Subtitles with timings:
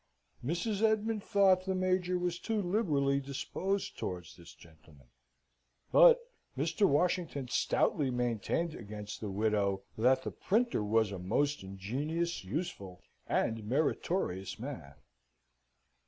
[0.43, 0.81] Mrs.
[0.81, 5.09] Esmond thought the Major was too liberally disposed towards this gentleman;
[5.91, 6.17] but
[6.57, 6.87] Mr.
[6.89, 13.63] Washington stoutly maintained against the widow that the printer was a most ingenious, useful, and
[13.69, 14.95] meritorious man.